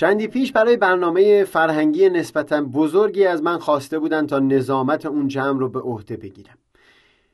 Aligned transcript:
چندی 0.00 0.28
پیش 0.28 0.52
برای 0.52 0.76
برنامه 0.76 1.44
فرهنگی 1.44 2.08
نسبتا 2.08 2.62
بزرگی 2.62 3.26
از 3.26 3.42
من 3.42 3.58
خواسته 3.58 3.98
بودند 3.98 4.28
تا 4.28 4.38
نظامت 4.38 5.06
اون 5.06 5.28
جمع 5.28 5.58
رو 5.58 5.68
به 5.68 5.80
عهده 5.80 6.16
بگیرم. 6.16 6.58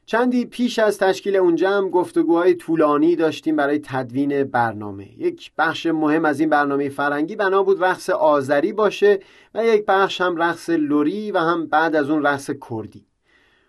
چندی 0.06 0.44
پیش 0.44 0.78
از 0.78 0.98
تشکیل 0.98 1.36
اون 1.36 1.56
جمع 1.56 1.90
گفتگوهای 1.90 2.54
طولانی 2.54 3.16
داشتیم 3.16 3.56
برای 3.56 3.78
تدوین 3.78 4.44
برنامه. 4.44 5.08
یک 5.18 5.52
بخش 5.58 5.86
مهم 5.86 6.24
از 6.24 6.40
این 6.40 6.48
برنامه 6.48 6.88
فرهنگی 6.88 7.36
بنا 7.36 7.62
بود 7.62 7.84
رقص 7.84 8.10
آذری 8.10 8.72
باشه 8.72 9.20
و 9.54 9.66
یک 9.66 9.84
بخش 9.86 10.20
هم 10.20 10.36
رقص 10.36 10.70
لوری 10.70 11.32
و 11.32 11.38
هم 11.38 11.66
بعد 11.66 11.96
از 11.96 12.10
اون 12.10 12.26
رقص 12.26 12.50
کردی. 12.70 13.05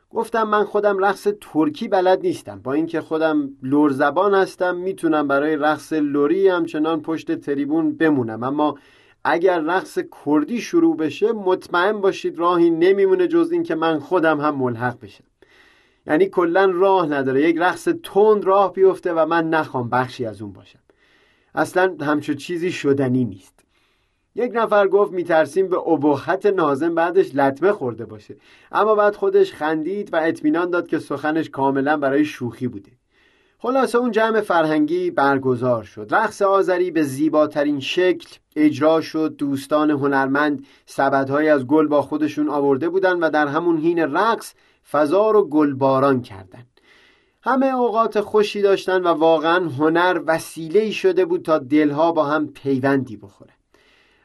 گفتم 0.09 0.43
من 0.43 0.63
خودم 0.63 0.97
رقص 0.97 1.27
ترکی 1.41 1.87
بلد 1.87 2.21
نیستم. 2.21 2.59
با 2.59 2.73
اینکه 2.73 3.01
خودم 3.01 3.49
لور 3.63 3.91
زبان 3.91 4.33
هستم 4.33 4.75
می‌تونم 4.75 5.27
برای 5.27 5.55
رقص 5.55 5.93
لوری 5.93 6.47
همچنان 6.47 7.01
پشت 7.01 7.31
تریبون 7.31 7.97
بمونم. 7.97 8.43
اما 8.43 8.77
اگر 9.23 9.59
رقص 9.59 9.99
کردی 10.25 10.61
شروع 10.61 10.97
بشه 10.97 11.31
مطمئن 11.31 12.01
باشید 12.01 12.39
راهی 12.39 12.69
نمیمونه 12.69 13.27
جز 13.27 13.51
این 13.51 13.63
که 13.63 13.75
من 13.75 13.99
خودم 13.99 14.41
هم 14.41 14.55
ملحق 14.55 14.99
بشم. 14.99 15.23
یعنی 16.07 16.25
کلا 16.25 16.71
راه 16.73 17.05
نداره. 17.05 17.49
یک 17.49 17.57
رقص 17.59 17.87
تند 18.03 18.45
راه 18.45 18.73
بیفته 18.73 19.13
و 19.13 19.25
من 19.25 19.49
نخوام 19.49 19.89
بخشی 19.89 20.25
از 20.25 20.41
اون 20.41 20.53
باشم. 20.53 20.79
اصلا 21.55 21.95
همچو 22.01 22.33
چیزی 22.33 22.71
شدنی 22.71 23.25
نیست. 23.25 23.56
یک 24.37 24.51
نفر 24.55 24.87
گفت 24.87 25.11
میترسیم 25.11 25.67
به 25.67 25.77
ابهت 25.77 26.45
نازم 26.45 26.95
بعدش 26.95 27.35
لطمه 27.35 27.71
خورده 27.71 28.05
باشه. 28.05 28.37
اما 28.71 28.95
بعد 28.95 29.15
خودش 29.15 29.53
خندید 29.53 30.13
و 30.13 30.17
اطمینان 30.23 30.69
داد 30.69 30.87
که 30.87 30.99
سخنش 30.99 31.49
کاملا 31.49 31.97
برای 31.97 32.25
شوخی 32.25 32.67
بوده. 32.67 32.91
خلاصه 33.57 33.97
اون 33.97 34.11
جمع 34.11 34.41
فرهنگی 34.41 35.11
برگزار 35.11 35.83
شد. 35.83 36.07
رقص 36.11 36.41
آذری 36.41 36.91
به 36.91 37.03
زیباترین 37.03 37.79
شکل 37.79 38.35
اجرا 38.55 39.01
شد. 39.01 39.35
دوستان 39.37 39.91
هنرمند 39.91 40.65
سبدهایی 40.85 41.49
از 41.49 41.65
گل 41.65 41.87
با 41.87 42.01
خودشون 42.01 42.49
آورده 42.49 42.89
بودند 42.89 43.17
و 43.21 43.29
در 43.29 43.47
همون 43.47 43.77
حین 43.77 43.99
رقص 43.99 44.53
فضا 44.91 45.31
رو 45.31 45.47
گلباران 45.47 46.21
کردند. 46.21 46.67
همه 47.41 47.65
اوقات 47.65 48.21
خوشی 48.21 48.61
داشتن 48.61 49.03
و 49.03 49.07
واقعا 49.07 49.69
هنر 49.69 50.21
وسیله 50.25 50.91
شده 50.91 51.25
بود 51.25 51.41
تا 51.41 51.57
دلها 51.57 52.11
با 52.11 52.25
هم 52.25 52.47
پیوندی 52.47 53.17
بخوره 53.17 53.56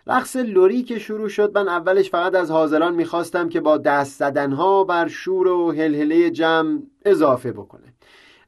رقص 0.06 0.36
لوری 0.36 0.82
که 0.82 0.98
شروع 0.98 1.28
شد 1.28 1.58
من 1.58 1.68
اولش 1.68 2.10
فقط 2.10 2.34
از 2.34 2.50
حاضران 2.50 2.94
می‌خواستم 2.94 3.48
که 3.48 3.60
با 3.60 3.78
دست 3.78 4.18
زدنها 4.18 4.84
بر 4.84 5.08
شور 5.08 5.48
و 5.48 5.72
هلهله 5.72 6.30
جمع 6.30 6.78
اضافه 7.04 7.52
بکنه. 7.52 7.94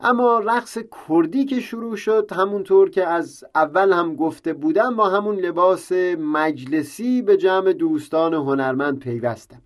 اما 0.01 0.39
رقص 0.39 0.79
کردی 1.09 1.45
که 1.45 1.61
شروع 1.61 1.97
شد 1.97 2.31
همونطور 2.33 2.91
که 2.91 3.07
از 3.07 3.45
اول 3.55 3.93
هم 3.93 4.17
گفته 4.17 4.53
بودم 4.53 4.97
با 4.97 5.09
همون 5.09 5.37
لباس 5.37 5.93
مجلسی 6.19 7.23
به 7.23 7.37
جمع 7.37 7.73
دوستان 7.73 8.35
هنرمند 8.35 8.99
پیوستم. 8.99 9.63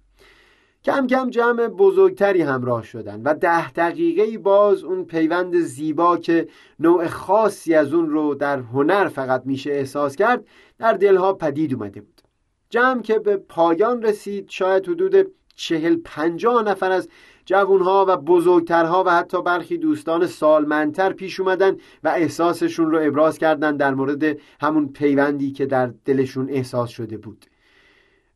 کم 0.85 1.07
کم 1.07 1.31
جمع 1.31 1.69
بزرگتری 1.69 2.43
همراه 2.43 2.83
شدن 2.83 3.23
و 3.23 3.35
ده 3.35 3.71
دقیقه 3.71 4.39
باز 4.39 4.85
اون 4.85 5.05
پیوند 5.05 5.61
زیبا 5.61 6.17
که 6.17 6.49
نوع 6.79 7.07
خاصی 7.07 7.75
از 7.75 7.93
اون 7.93 8.11
رو 8.11 8.35
در 8.35 8.59
هنر 8.59 9.09
فقط 9.09 9.43
میشه 9.45 9.71
احساس 9.71 10.17
کرد 10.17 10.45
در 10.79 10.93
دلها 10.93 11.33
پدید 11.33 11.75
اومده 11.75 12.01
بود. 12.01 12.23
جمع 12.71 13.03
که 13.03 13.19
به 13.19 13.37
پایان 13.37 14.03
رسید 14.03 14.51
شاید 14.51 14.89
حدود 14.89 15.27
چهل 15.57 15.97
پنجاه 16.05 16.63
نفر 16.63 16.91
از 16.91 17.09
جوونها 17.45 18.05
و 18.09 18.17
بزرگترها 18.17 19.05
و 19.07 19.11
حتی 19.11 19.43
برخی 19.43 19.79
دوستان 19.79 20.27
سالمندتر 20.27 21.13
پیش 21.13 21.41
اومدن 21.41 21.77
و 22.05 22.09
احساسشون 22.09 22.91
رو 22.91 22.99
ابراز 23.03 23.39
کردن 23.39 23.77
در 23.77 23.95
مورد 23.95 24.39
همون 24.61 24.89
پیوندی 24.89 25.53
که 25.53 25.67
در 25.67 25.91
دلشون 26.05 26.51
احساس 26.51 26.91
شده 26.91 27.17
بود. 27.17 27.47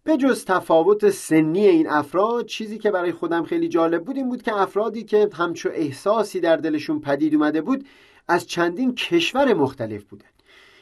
به 0.05 0.17
جز 0.17 0.45
تفاوت 0.45 1.11
سنی 1.11 1.67
این 1.67 1.89
افراد 1.89 2.47
چیزی 2.47 2.79
که 2.79 2.91
برای 2.91 3.13
خودم 3.13 3.45
خیلی 3.45 3.69
جالب 3.69 4.05
بود 4.05 4.17
این 4.17 4.29
بود 4.29 4.43
که 4.43 4.55
افرادی 4.55 5.05
که 5.05 5.29
همچو 5.35 5.69
احساسی 5.73 6.41
در 6.41 6.57
دلشون 6.57 7.01
پدید 7.01 7.35
اومده 7.35 7.61
بود 7.61 7.85
از 8.29 8.47
چندین 8.47 8.95
کشور 8.95 9.55
مختلف 9.55 10.05
بودن. 10.05 10.27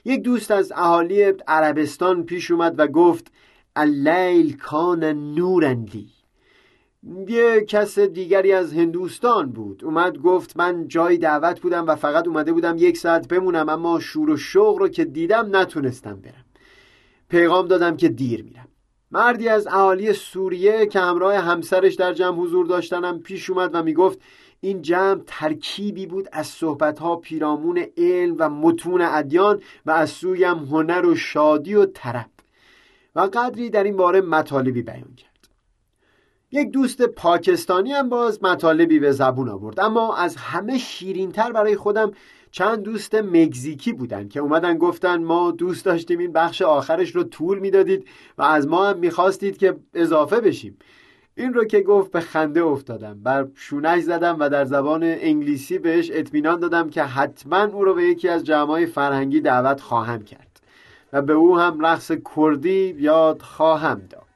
یک 0.04 0.22
دوست 0.22 0.50
از 0.50 0.72
اهالی 0.76 1.22
عربستان 1.48 2.25
پیش 2.25 2.50
اومد 2.50 2.75
و 2.78 2.86
گفت 2.86 3.32
اللیل 3.76 4.56
کان 4.56 5.04
نورندی 5.04 6.09
یه 7.28 7.60
کس 7.60 7.98
دیگری 7.98 8.53
از 8.53 8.72
هندوستان 8.72 9.53
بود. 9.53 9.84
اومد 9.84 10.19
گفت 10.19 10.56
من 10.56 10.88
جای 10.88 11.19
دعوت 11.19 11.60
بودم 11.60 11.86
و 11.86 11.94
فقط 11.94 12.26
اومده 12.26 12.53
بودم 12.53 12.76
یک 12.78 12.98
ساعت 12.98 13.28
بمونم 13.28 13.69
اما 13.69 14.00
شور 14.00 14.30
و 14.30 14.36
شوق 14.36 14.78
رو 14.78 14.88
که 14.88 15.04
دیدم 15.04 15.56
نتونستم 15.56 16.20
برم. 16.20 16.44
پیغام 17.28 17.69
دادم 17.69 17.97
که 17.97 18.09
دیر 18.09 18.44
میرم. 18.44 18.69
مردی 19.10 19.48
از 19.48 19.66
اهالی 19.66 20.12
سوریه 20.12 20.87
که 20.87 21.00
همراه 21.00 21.34
همسرش 21.34 21.94
در 21.94 22.12
جمع 22.12 22.37
حضور 22.37 22.66
داشتنم 22.66 23.19
پیش 23.19 23.50
اومد 23.50 23.71
و 23.75 23.82
می‌گفت 23.82 24.19
این 24.60 24.82
جمع 24.82 25.21
ترکیبی 25.26 26.06
بود 26.06 26.28
از 26.32 26.47
صحبتها 26.47 27.16
پیرامون 27.16 27.87
علم 27.97 28.37
و 28.38 28.48
متون 28.48 29.00
ادیان 29.03 29.62
و 29.87 29.91
از 29.91 30.10
سویم 30.10 30.59
هنر 30.59 31.06
و 31.06 31.15
شادی 31.15 31.75
و 31.75 31.87
طرب. 31.87 32.31
و 33.15 33.21
قدری 33.21 33.71
در 33.71 33.84
این 33.84 33.97
باره 33.97 34.21
مطالبی 34.21 34.82
بیان 34.82 35.15
کرد. 35.16 35.31
یک 36.53 36.71
دوست 36.71 37.03
پاکستانی 37.03 37.92
هم 37.92 38.09
باز 38.09 38.42
مطالبی 38.42 38.98
به 38.98 39.12
زبون 39.12 39.48
آورد 39.48 39.81
اما 39.81 40.16
از 40.16 40.37
همه 40.37 40.78
شیرینتر 40.78 41.53
برای 41.53 41.77
خودم 41.77 42.12
چند 42.50 42.82
دوست 42.82 43.14
مگزیکی 43.14 43.92
بودن 43.92 44.28
که 44.28 44.40
اومدن 44.40 44.78
گفتن 44.78 45.24
ما 45.24 45.50
دوست 45.50 45.84
داشتیم 45.84 46.18
این 46.18 46.32
بخش 46.32 46.62
آخرش 46.62 47.16
رو 47.16 47.24
طول 47.24 47.58
می‌دادید 47.58 48.08
و 48.38 48.42
از 48.42 48.68
ما 48.68 48.88
هم 48.88 48.98
می‌خواستید 48.98 49.58
که 49.58 49.76
اضافه 49.94 50.40
بشیم. 50.40 50.76
این 51.34 51.54
رو 51.54 51.64
که 51.64 51.80
گفت 51.80 52.10
به 52.10 52.20
خنده 52.20 52.62
افتادم. 52.62 53.20
بر 53.22 53.46
شونش 53.54 54.02
زدم 54.02 54.36
و 54.40 54.48
در 54.48 54.64
زبان 54.64 55.02
انگلیسی 55.02 55.78
بهش 55.78 56.10
اطمینان 56.14 56.60
دادم 56.60 56.90
که 56.90 57.02
حتما 57.02 57.64
او 57.64 57.84
رو 57.84 57.94
به 57.94 58.04
یکی 58.04 58.28
از 58.28 58.44
جمعای 58.44 58.86
فرهنگی 58.86 59.40
دعوت 59.40 59.80
خواهم 59.80 60.24
کرد 60.24 60.60
و 61.12 61.22
به 61.22 61.32
او 61.32 61.58
هم 61.58 61.86
رقص 61.86 62.12
کردی 62.36 62.96
یاد 62.98 63.42
خواهم 63.42 64.02
داد. 64.10 64.29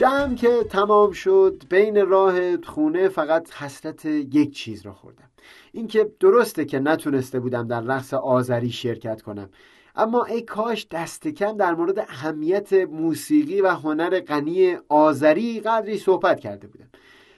جمع 0.00 0.34
که 0.34 0.64
تمام 0.70 1.12
شد 1.12 1.62
بین 1.70 2.06
راه 2.06 2.56
خونه 2.56 3.08
فقط 3.08 3.52
حسرت 3.52 4.04
یک 4.04 4.54
چیز 4.54 4.86
را 4.86 4.92
خوردم. 4.92 5.30
اینکه 5.72 6.10
درسته 6.20 6.64
که 6.64 6.78
نتونسته 6.78 7.40
بودم 7.40 7.68
در 7.68 7.80
رقص 7.80 8.14
آذری 8.14 8.70
شرکت 8.70 9.22
کنم. 9.22 9.50
اما 9.96 10.24
ای 10.24 10.42
کاش 10.42 10.86
دست 10.90 11.28
کم 11.28 11.56
در 11.56 11.74
مورد 11.74 11.98
اهمیت 11.98 12.72
موسیقی 12.72 13.60
و 13.60 13.68
هنر 13.68 14.20
غنی 14.20 14.76
آذری 14.88 15.60
قدری 15.60 15.98
صحبت 15.98 16.40
کرده 16.40 16.66
بودم. 16.66 16.88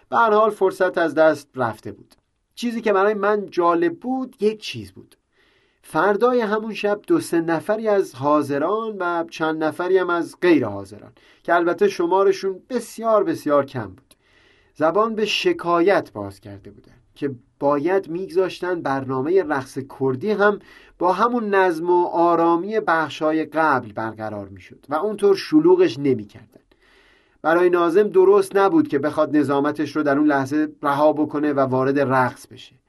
به 0.09 0.17
هر 0.17 0.31
حال 0.31 0.51
فرصت 0.51 0.99
از 0.99 1.15
دست 1.15 1.49
رفته 1.55 1.93
بود. 1.93 2.15
چیزی 2.55 2.81
که 2.81 2.93
برای 2.93 3.15
من 3.15 3.47
جالب 3.51 3.99
بود 3.99 4.37
یک 4.41 4.61
چیز 4.61 4.93
بود. 4.93 5.17
فردای 5.83 6.41
همون 6.41 6.75
شب 6.75 7.01
دو 7.07 7.21
سه 7.21 7.41
نفری 7.41 7.89
از 7.89 8.15
حاضران 8.15 8.97
و 8.99 9.25
چند 9.31 9.65
نفری 9.65 9.99
هم 9.99 10.11
از 10.11 10.37
غیر 10.43 10.67
حاضران 10.67 11.13
که 11.43 11.55
البته 11.55 11.89
شمارشون 11.89 12.63
بسیار 12.71 13.25
بسیار 13.25 13.67
کم 13.67 13.87
بود. 13.87 14.15
زبان 14.75 15.15
به 15.15 15.27
شکایت 15.27 16.13
باز 16.13 16.41
کرده 16.41 16.71
بودن 16.71 16.93
که 17.15 17.35
باید 17.59 18.09
میگذاشتن 18.09 18.83
برنامه 18.83 19.43
رقص 19.43 19.79
کردی 20.01 20.31
هم 20.31 20.59
با 20.99 21.13
همون 21.13 21.55
نظم 21.55 21.91
و 21.91 22.07
آرامی 22.07 22.81
بخشای 22.81 23.45
قبل 23.45 23.93
برقرار 23.93 24.49
می‌شد 24.49 24.87
و 24.89 24.95
اونطور 24.95 25.37
شلوغش 25.37 25.99
نمی‌کردن. 25.99 26.61
برای 27.43 27.71
نازم 27.71 28.09
درست 28.09 28.57
نبود 28.57 28.89
که 28.89 28.99
بخواد 28.99 29.37
نظامتش 29.37 29.97
رو 29.97 30.03
در 30.03 30.19
اون 30.19 30.27
لحظه 30.27 30.69
رها 30.83 31.13
بکنه 31.13 31.53
و 31.53 31.61
وارد 31.61 32.01
رقص 32.01 32.47
بشه. 32.47 32.82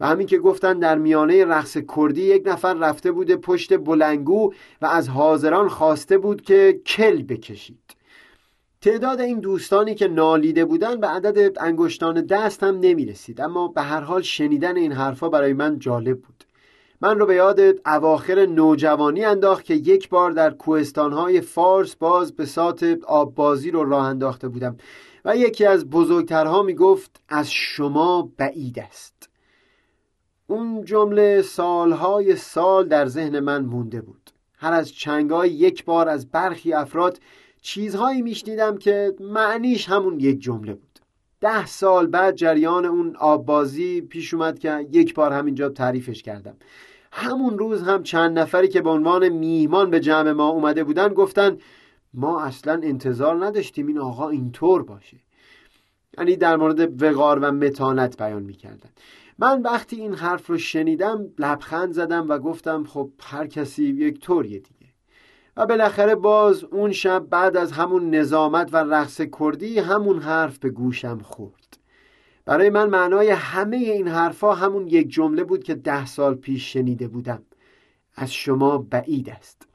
و 0.00 0.06
همین 0.06 0.26
که 0.26 0.38
گفتن 0.38 0.78
در 0.78 0.98
میانه 0.98 1.44
رقص 1.44 1.76
کردی 1.96 2.22
یک 2.22 2.42
نفر 2.46 2.74
رفته 2.74 3.12
بوده 3.12 3.36
پشت 3.36 3.78
بلنگو 3.78 4.52
و 4.82 4.86
از 4.86 5.08
حاضران 5.08 5.68
خواسته 5.68 6.18
بود 6.18 6.42
که 6.42 6.80
کل 6.86 7.22
بکشید. 7.22 7.96
تعداد 8.80 9.20
این 9.20 9.40
دوستانی 9.40 9.94
که 9.94 10.08
نالیده 10.08 10.64
بودن 10.64 11.00
به 11.00 11.06
عدد 11.06 11.58
انگشتان 11.58 12.26
دست 12.26 12.62
هم 12.62 12.78
نمی 12.78 13.06
رسید 13.06 13.40
اما 13.40 13.68
به 13.68 13.82
هر 13.82 14.00
حال 14.00 14.22
شنیدن 14.22 14.76
این 14.76 14.92
حرفا 14.92 15.28
برای 15.28 15.52
من 15.52 15.78
جالب 15.78 16.20
بود. 16.20 16.44
من 17.00 17.18
رو 17.18 17.26
به 17.26 17.34
یاد 17.34 17.60
اواخر 17.86 18.46
نوجوانی 18.46 19.24
انداخت 19.24 19.64
که 19.64 19.74
یک 19.74 20.08
بار 20.08 20.30
در 20.30 20.50
کوهستانهای 20.50 21.40
فارس 21.40 21.94
باز 21.94 22.32
به 22.32 22.46
سات 22.46 22.98
آببازی 23.06 23.70
رو 23.70 23.84
راه 23.84 24.04
انداخته 24.04 24.48
بودم 24.48 24.76
و 25.24 25.36
یکی 25.36 25.66
از 25.66 25.90
بزرگترها 25.90 26.62
می 26.62 26.74
گفت 26.74 27.20
از 27.28 27.52
شما 27.52 28.30
بعید 28.36 28.78
است. 28.78 29.29
اون 30.50 30.84
جمله 30.84 31.42
سالهای 31.42 32.36
سال 32.36 32.88
در 32.88 33.06
ذهن 33.06 33.40
من 33.40 33.64
مونده 33.64 34.00
بود. 34.00 34.30
هر 34.56 34.72
از 34.72 34.92
چنگای 34.92 35.50
یک 35.50 35.84
بار 35.84 36.08
از 36.08 36.30
برخی 36.30 36.72
افراد 36.72 37.20
چیزهایی 37.62 38.22
میشنیدم 38.22 38.78
که 38.78 39.14
معنیش 39.20 39.88
همون 39.88 40.20
یک 40.20 40.40
جمله 40.40 40.74
بود. 40.74 40.98
ده 41.40 41.66
سال 41.66 42.06
بعد 42.06 42.34
جریان 42.34 42.84
اون 42.84 43.16
آببازی 43.16 44.00
پیش 44.00 44.34
اومد 44.34 44.58
که 44.58 44.86
یک 44.92 45.14
بار 45.14 45.32
همینجا 45.32 45.68
تعریفش 45.68 46.22
کردم. 46.22 46.56
همون 47.12 47.58
روز 47.58 47.82
هم 47.82 48.02
چند 48.02 48.38
نفری 48.38 48.68
که 48.68 48.82
به 48.82 48.90
عنوان 48.90 49.28
میهمان 49.28 49.90
به 49.90 50.00
جمع 50.00 50.32
ما 50.32 50.48
اومده 50.48 50.84
بودن 50.84 51.08
گفتن 51.08 51.58
ما 52.14 52.42
اصلا 52.42 52.80
انتظار 52.82 53.44
نداشتیم 53.44 53.86
این 53.86 53.98
آقا 53.98 54.28
اینطور 54.28 54.82
باشه. 54.82 55.16
یعنی 56.18 56.36
در 56.36 56.56
مورد 56.56 57.02
وقار 57.02 57.38
و 57.38 57.52
متانت 57.52 58.22
بیان 58.22 58.42
می‌کردن. 58.42 58.90
من 59.40 59.62
وقتی 59.62 59.96
این 59.96 60.14
حرف 60.14 60.46
رو 60.46 60.58
شنیدم 60.58 61.28
لبخند 61.38 61.92
زدم 61.92 62.28
و 62.28 62.38
گفتم 62.38 62.84
خب 62.84 63.10
هر 63.22 63.46
کسی 63.46 63.84
یک 63.84 64.20
طوریه 64.20 64.58
دیگه. 64.58 64.92
و 65.56 65.66
بالاخره 65.66 66.14
باز 66.14 66.64
اون 66.64 66.92
شب 66.92 67.26
بعد 67.30 67.56
از 67.56 67.72
همون 67.72 68.14
نظامت 68.14 68.74
و 68.74 68.76
رقص 68.76 69.20
کردی 69.40 69.78
همون 69.78 70.18
حرف 70.18 70.58
به 70.58 70.70
گوشم 70.70 71.18
خورد. 71.18 71.78
برای 72.44 72.70
من 72.70 72.88
معنای 72.88 73.30
همه 73.30 73.76
این 73.76 74.08
حرفها 74.08 74.54
همون 74.54 74.86
یک 74.86 75.08
جمله 75.08 75.44
بود 75.44 75.64
که 75.64 75.74
ده 75.74 76.06
سال 76.06 76.34
پیش 76.34 76.72
شنیده 76.72 77.08
بودم. 77.08 77.42
از 78.16 78.32
شما 78.32 78.78
بعید 78.78 79.30
است. 79.30 79.69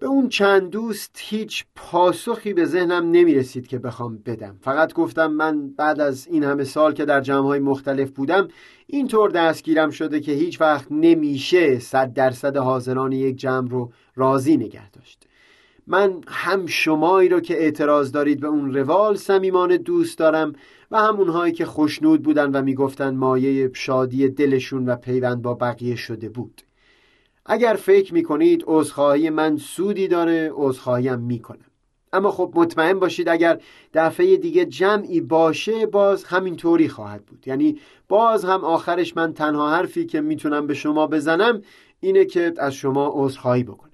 به 0.00 0.06
اون 0.06 0.28
چند 0.28 0.70
دوست 0.70 1.16
هیچ 1.18 1.64
پاسخی 1.74 2.52
به 2.52 2.64
ذهنم 2.64 3.10
نمی 3.10 3.34
رسید 3.34 3.66
که 3.66 3.78
بخوام 3.78 4.18
بدم. 4.26 4.56
فقط 4.60 4.92
گفتم 4.92 5.26
من 5.26 5.68
بعد 5.68 6.00
از 6.00 6.26
این 6.26 6.44
همه 6.44 6.64
سال 6.64 6.92
که 6.92 7.04
در 7.04 7.20
جمعهای 7.20 7.58
مختلف 7.58 8.10
بودم 8.10 8.48
اینطور 8.86 9.30
دستگیرم 9.30 9.90
شده 9.90 10.20
که 10.20 10.32
هیچ 10.32 10.60
وقت 10.60 10.86
نمیشه 10.90 11.78
صد 11.78 12.12
درصد 12.12 12.56
حاضران 12.56 13.12
یک 13.12 13.36
جمع 13.36 13.68
رو 13.68 13.92
راضی 14.16 14.56
نگه 14.56 14.90
داشت. 14.90 15.24
من 15.86 16.20
هم 16.28 16.66
شمایی 16.66 17.28
رو 17.28 17.40
که 17.40 17.62
اعتراض 17.62 18.12
دارید 18.12 18.40
به 18.40 18.46
اون 18.46 18.74
روال 18.74 19.16
صمیمانه 19.16 19.78
دوست 19.78 20.18
دارم 20.18 20.52
و 20.90 20.98
هم 20.98 21.16
اونهایی 21.16 21.52
که 21.52 21.64
خوشنود 21.64 22.22
بودن 22.22 22.50
و 22.50 22.62
می‌گفتن 22.62 23.16
مایه 23.16 23.70
شادی 23.74 24.28
دلشون 24.28 24.88
و 24.88 24.96
پیوند 24.96 25.42
با 25.42 25.54
بقیه 25.54 25.96
شده 25.96 26.28
بود. 26.28 26.62
اگر 27.48 27.74
فکر 27.74 28.14
می‌کنید 28.14 28.64
عذرخواهی 28.66 29.30
من 29.30 29.56
سودی 29.56 30.08
داره 30.08 30.50
عذرخواهیم 30.54 31.18
می‌کنم. 31.18 31.64
اما 32.12 32.30
خب 32.30 32.52
مطمئن 32.54 32.98
باشید 32.98 33.28
اگر 33.28 33.60
دفعه 33.94 34.36
دیگه 34.36 34.64
جمعی 34.64 35.20
باشه 35.20 35.86
باز 35.86 36.24
همینطوری 36.24 36.88
خواهد 36.88 37.26
بود. 37.26 37.48
یعنی 37.48 37.78
باز 38.08 38.44
هم 38.44 38.64
آخرش 38.64 39.16
من 39.16 39.32
تنها 39.34 39.70
حرفی 39.70 40.06
که 40.06 40.20
می‌تونم 40.20 40.66
به 40.66 40.74
شما 40.74 41.06
بزنم 41.06 41.62
اینه 42.00 42.24
که 42.24 42.54
از 42.58 42.74
شما 42.74 43.12
عذرخواهی 43.14 43.64
بکنم. 43.64 43.92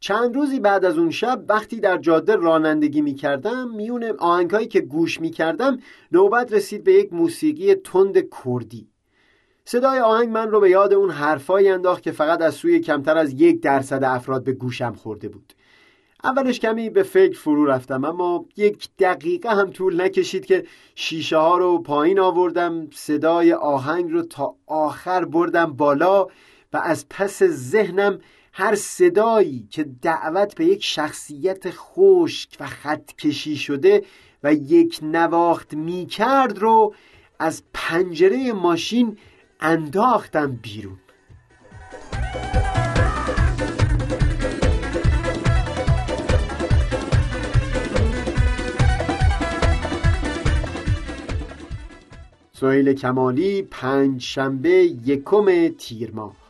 چند 0.00 0.34
روزی 0.34 0.60
بعد 0.60 0.84
از 0.84 0.98
اون 0.98 1.10
شب 1.10 1.44
وقتی 1.48 1.80
در 1.80 1.98
جاده 1.98 2.36
رانندگی 2.36 3.00
می‌کردم 3.00 3.70
میون 3.70 4.04
آهنگهایی 4.18 4.66
که 4.66 4.80
گوش 4.80 5.20
می‌کردم 5.20 5.78
نوبت 6.12 6.52
رسید 6.52 6.84
به 6.84 6.92
یک 6.92 7.12
موسیقی 7.12 7.74
تند 7.74 8.28
کردی. 8.44 8.91
صدای 9.64 9.98
آهنگ 9.98 10.28
من 10.28 10.50
رو 10.50 10.60
به 10.60 10.70
یاد 10.70 10.94
اون 10.94 11.10
حرفایی 11.10 11.68
انداخت 11.68 12.02
که 12.02 12.12
فقط 12.12 12.42
از 12.42 12.54
سوی 12.54 12.80
کمتر 12.80 13.16
از 13.16 13.32
یک 13.32 13.62
درصد 13.62 14.04
افراد 14.04 14.44
به 14.44 14.52
گوشم 14.52 14.94
خورده 14.94 15.28
بود. 15.28 15.52
اولش 16.24 16.60
کمی 16.60 16.90
به 16.90 17.02
فکر 17.02 17.38
فرو 17.38 17.66
رفتم 17.66 18.04
اما 18.04 18.44
یک 18.56 18.88
دقیقه 18.98 19.48
هم 19.48 19.70
طول 19.70 20.00
نکشید 20.00 20.46
که 20.46 20.64
شیشه 20.94 21.36
ها 21.36 21.58
رو 21.58 21.78
پایین 21.78 22.20
آوردم 22.20 22.90
صدای 22.90 23.52
آهنگ 23.52 24.10
رو 24.10 24.22
تا 24.22 24.54
آخر 24.66 25.24
بردم 25.24 25.72
بالا 25.72 26.26
و 26.72 26.76
از 26.76 27.08
پس 27.10 27.42
ذهنم 27.42 28.18
هر 28.52 28.74
صدایی 28.74 29.68
که 29.70 29.84
دعوت 30.02 30.54
به 30.54 30.64
یک 30.64 30.84
شخصیت 30.84 31.70
خشک 31.70 32.56
و 32.60 32.66
خط 32.66 33.12
کشی 33.12 33.56
شده 33.56 34.02
و 34.42 34.54
یک 34.54 34.98
نواخت 35.02 35.74
می 35.74 36.06
کرد 36.06 36.58
رو 36.58 36.94
از 37.38 37.62
پنجره 37.74 38.52
ماشین 38.52 39.18
انداختم 39.62 40.56
بیرون. 40.56 40.98
سهیل 52.52 52.94
کمالی 52.94 53.62
پنج 53.62 54.22
شنبه 54.22 54.68
یکم 55.04 55.68
تیر 55.78 56.10
ماه. 56.12 56.42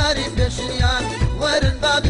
داري 0.00 0.24
بشريان 0.36 1.04
ورن 1.40 1.78
باب 1.82 2.09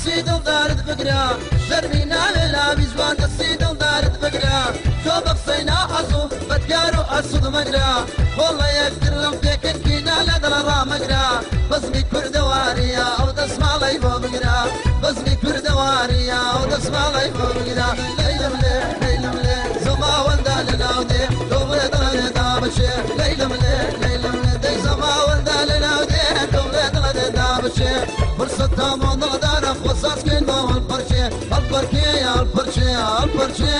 دەسی 0.00 0.22
دڵدارت 0.28 0.80
بگرا. 0.88 1.24
زەرمینا 1.68 2.24
لە 2.34 2.44
لاوی 2.54 2.86
جوان 2.92 3.14
دەسی 3.22 3.50
دڵدارت 3.62 4.14
بگرا. 4.22 4.60
تۆ 5.04 5.14
بە 5.24 5.32
قسەی 5.36 5.62
ناحەزوو 5.70 6.30
بەدیار 6.48 6.92
و 7.00 7.02
ئەسوود 7.12 7.46
مەگرا 7.56 7.90
بۆڵە 8.36 8.68
یەکتر 8.80 9.14
لەم 9.22 9.36
پێکردینا 9.42 10.16
لە 10.28 10.36
دڵە 10.42 10.60
ڕامەگرا 10.68 11.26
بەزمی 11.70 12.02
کوردەواریە 12.10 13.06
ئەو 13.18 13.28
دەسماڵی 13.38 13.96
بۆ 14.02 14.12
بگرا. 14.22 14.58
بەزمی 15.02 15.34
کوردەواریە 15.42 16.40
ئەو 16.52 16.64
دەسماڵی 16.72 17.30
بۆ 17.36 17.46
بگرا. 17.56 17.88
لە 18.18 18.29
Virgin. 33.40 33.79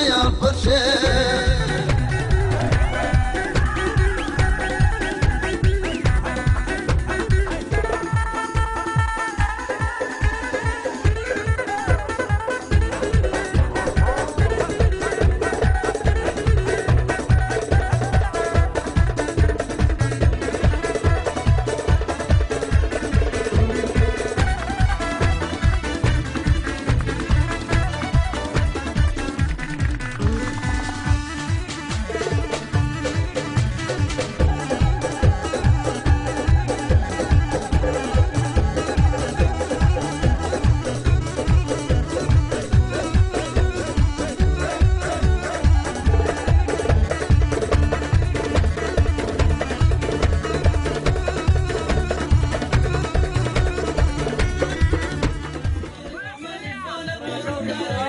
Yeah. 57.62 57.99